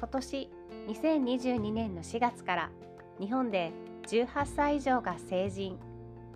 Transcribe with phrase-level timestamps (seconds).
[0.00, 0.50] 今年
[0.88, 2.70] 2022年の4月から
[3.18, 3.70] 日本で
[4.08, 5.78] 18歳以上が成人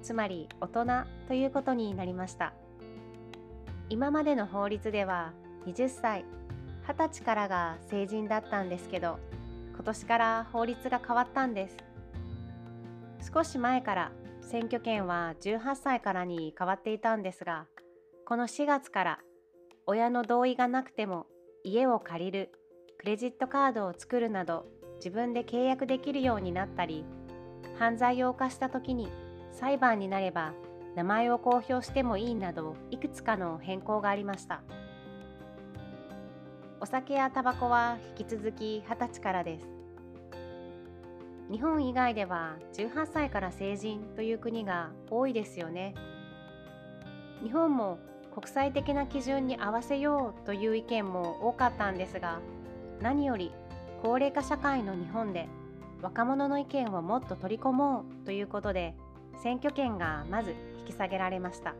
[0.02, 0.84] つまり大人
[1.28, 2.52] ということになりました。
[3.88, 5.32] 今までの法律では
[5.66, 6.26] 20歳
[6.86, 9.18] 20歳からが成人だったんですけど
[9.74, 11.76] 今年から法律が変わったんです。
[13.32, 17.64] 少し前から選挙権は18歳からに変わっていたんですが
[18.26, 19.18] この4月から
[19.86, 21.26] 親の同意がなくても
[21.62, 22.52] 家を借りる
[23.04, 24.64] クレジットカードを作るなど
[24.96, 27.04] 自分で契約できるようになったり
[27.78, 29.10] 犯罪を犯した時に
[29.52, 30.54] 裁判になれば
[30.96, 34.62] 名前を公表してもいいなどいくつかの変更がありました。
[36.80, 39.66] お酒やタバコは引き続き20歳からです。
[41.52, 45.94] 日本以外では18歳から成人という国が多いですよね。
[47.42, 47.98] 日本も
[48.34, 52.40] 国際的な基準に合わせようという意見も多かったんですが
[53.00, 53.52] 何より
[54.02, 55.48] 高齢化社会の日本で
[56.02, 58.94] 若者の意見をもっと取り込もうということで
[59.42, 61.74] 選挙権がまず引き下げられました。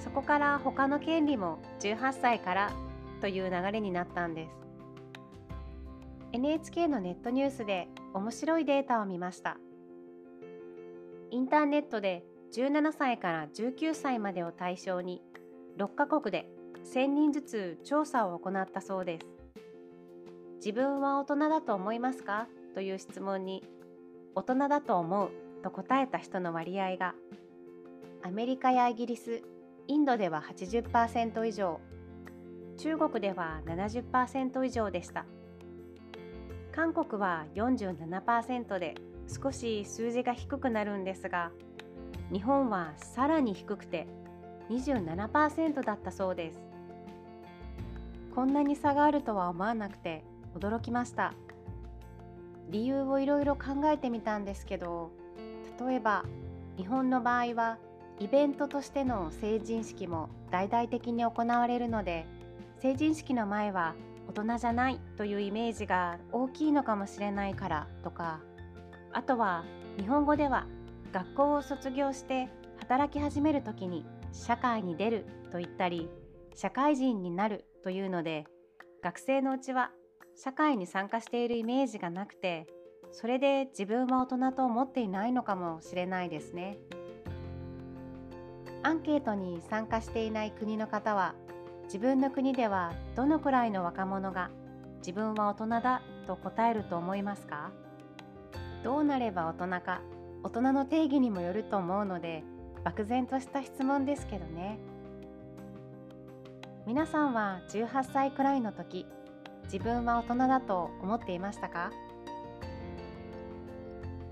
[0.00, 2.72] そこから他の権利も18歳から
[3.20, 4.50] という流れになったんです。
[6.32, 9.56] NHK のネットニュースで面白いデータを見ました。
[11.30, 15.22] インターネットで17歳から19歳までを対象に
[15.78, 16.48] 6カ国で
[16.94, 19.26] 1000人ずつ調査を行ったそうです。
[20.66, 22.48] 自分は大人だと思いますか？
[22.74, 23.62] という質問に
[24.34, 25.30] 大人だと思う
[25.62, 27.14] と答えた人の割合が
[28.24, 29.42] アメリカやイギリス
[29.86, 31.80] インドでは80%以上
[32.78, 35.24] 中国では70%以上でした。
[36.72, 38.96] 韓国は47%で
[39.28, 41.52] 少し数字が低くなるんですが
[42.32, 44.08] 日本はさらに低くて
[44.70, 46.58] 27%だったそうです。
[48.34, 50.24] こんなに差があるとは思わなくて
[50.58, 51.32] 驚きました。
[52.70, 55.10] 理由をいろいろ考えてみたんですけど
[55.86, 56.24] 例えば
[56.76, 57.78] 日本の場合は
[58.18, 62.26] イベントとしての成人式も大々的に行われるので
[62.80, 63.94] 成人式の前は
[64.28, 68.40] 大人じゃないというイメージが大きいのかもしれないからとか
[69.12, 69.64] あとは
[69.98, 70.66] 日本語では
[71.12, 72.48] 学校を卒業して
[72.80, 76.08] 働き始める時に社会に出ると言ったり
[76.54, 78.46] 社会人になるというので
[79.02, 79.90] 学生のうちは
[80.36, 82.66] 社会に参加しているイメージがなくて
[83.10, 86.76] それで自分は大人と思っていないのかもしれないですね。
[88.82, 91.34] アンケートに参加していない国の方は
[91.84, 94.50] 自分の国ではどのくらいの若者が
[94.98, 97.70] 自分は大人だと答えると思いますか？
[98.84, 100.02] どうなれば大人か
[100.42, 102.44] 大人の定義にもよると思うので
[102.84, 104.78] 漠然とした質問ですけどね。
[106.86, 109.06] 皆さんは18歳くらいの時
[109.72, 111.90] 自分は大人だと思っていましたか？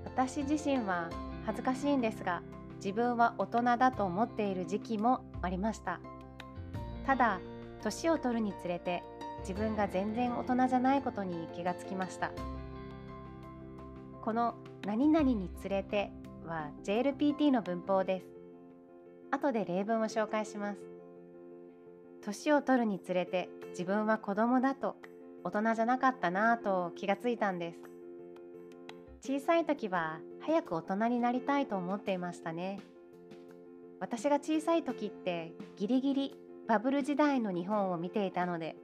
[0.05, 1.11] 私自身は
[1.45, 2.43] 恥ずかしいんですが
[2.77, 6.00] 自分は大人だと思っている時期もありました。
[7.06, 7.41] ただ
[7.83, 9.03] 年を取るにつれて
[9.41, 12.31] 自分が全然大人じゃないことに気がつきました。
[14.23, 14.55] この
[14.87, 16.11] 何々につれて
[16.47, 18.27] は JLPT の文法です。
[19.33, 20.78] 後で例文を紹介します。
[22.23, 24.97] 年を取るにつれて自分は子供だと
[25.44, 27.78] 大人じゃなかったなぁと気がついたんです。
[29.21, 32.81] 小さい時は早く大人になりたいと思っていましたね。
[34.00, 38.75] 私が小さい時ってギリギリバブル時代の日本を見ていたので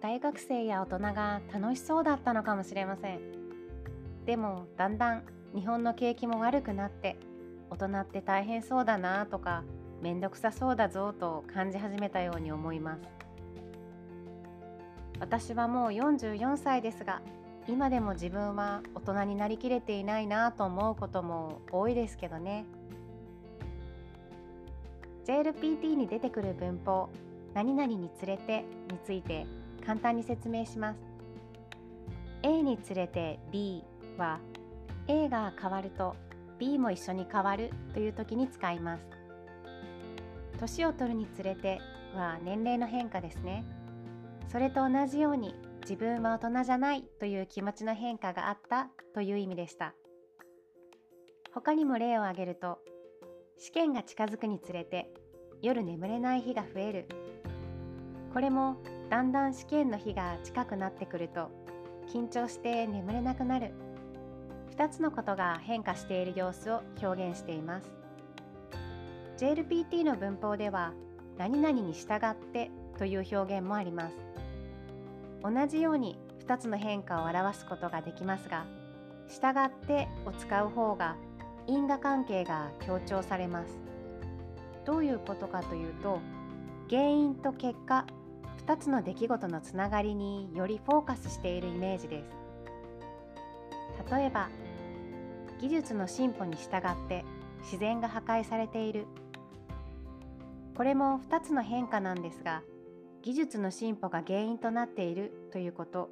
[0.00, 3.20] 大学生や大人が楽しそうだったのかもしれません。
[4.26, 5.22] でもだんだん
[5.54, 7.16] 日本の景気も悪くなって
[7.70, 9.62] 大人って大変そうだなとか
[10.02, 13.23] めんどくさそうだぞと感じ始めたように思います。
[15.20, 17.22] 私はもう44歳ですが
[17.66, 22.66] 今でも自分は大人になりきれていないなと思うことも多いですけどね。
[25.24, 27.08] JLPT に出てくる文法
[27.54, 29.46] 何々につれてについて
[29.86, 30.98] 簡単に説明します。
[32.42, 33.82] A につれて B
[34.18, 34.38] は
[35.08, 36.14] A が変わると
[36.58, 39.04] B も一緒に変わるという時に使います。
[40.60, 41.80] 年を取るにつれて
[42.14, 43.64] は年齢の変化ですね。
[44.48, 49.94] それと同じように自分は大人じゃないという気持ちの変化があったという意味でした。
[51.52, 52.78] 他にも例を挙げると
[53.58, 55.12] 試験が近づくにつれて
[55.62, 57.08] 夜眠れない日が増える。
[58.32, 58.76] これも
[59.10, 61.50] だんだん試験の日が近くなってくると
[62.08, 63.72] 緊張して眠れなくなる。
[64.76, 67.90] 2つのことが変化している様子を表現しています。
[69.38, 70.92] JLPT の文法では
[71.38, 74.14] 何々に従ってという表現もあります。
[75.42, 78.64] 同じように2つの変化を表すことができますが
[79.28, 81.16] 従ってを使う方が
[81.66, 83.78] 因果関係が強調されます。
[84.84, 86.20] どういうことかというと
[86.90, 88.04] 原因と結果
[88.66, 92.36] 2つの出来事のつながりによりフォーカスしているイメージです。
[94.10, 94.48] 例えば
[95.60, 97.24] 技術の進歩に従って
[97.62, 99.06] 自然が破壊されている。
[100.76, 102.62] これも2つの変化なんですが
[103.24, 106.10] 技術の進歩が原因となっているということ。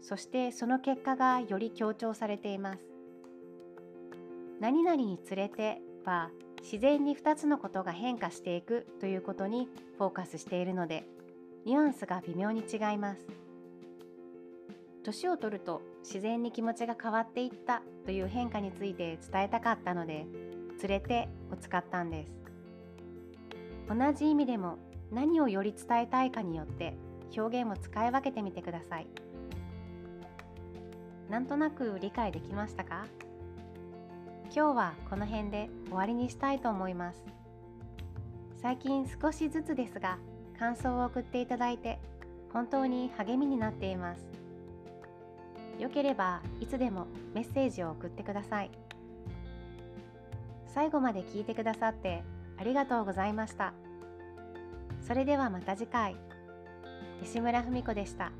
[0.00, 2.80] そしてその結果がより強調されています。
[4.58, 6.30] 何々につれては
[6.60, 9.68] 自然に2つのことが変化していくということに
[9.98, 11.04] フォーカスしているので
[11.64, 13.24] ニュアンスが微妙に違います。
[15.04, 20.26] 年を取ると自然に気持ちが変わっていったという変化について伝えたかったので
[20.82, 22.32] 「連れて」を使ったんです。
[23.88, 24.78] 同じ意味でも
[25.12, 26.96] 何をより伝えたいかによって
[27.36, 29.06] 表現を使い分けてみてください。
[31.28, 33.06] なんとなく理解できましたか？
[34.54, 37.22] 今日はこの辺で終わりにしたいと思います。
[38.60, 40.18] 最近少しずつですが
[40.58, 41.98] 感想を送っていただいて
[42.52, 44.20] 本当に励みになっています。
[45.78, 48.70] よければいつでもメッセージを送ってください。
[50.68, 52.22] 最後まで聞いてくださって
[52.58, 53.72] ありがとうございました。
[55.06, 56.16] それではまた次回
[57.20, 58.32] 西村文子でした。